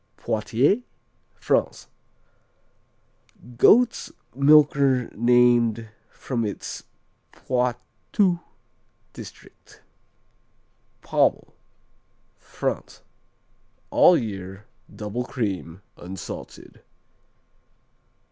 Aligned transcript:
Poitiers 0.17 0.79
France 1.35 1.87
Goat's 3.55 4.11
milker 4.33 5.09
named 5.15 5.89
from 6.09 6.43
its 6.43 6.85
Poitou 7.31 8.39
district. 9.13 9.83
Pommel 11.03 11.53
France 12.35 13.03
All 13.91 14.17
year. 14.17 14.65
Double 14.89 15.23
cream; 15.23 15.83
unsalted. 15.97 16.81